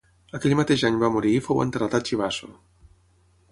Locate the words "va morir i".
1.03-1.43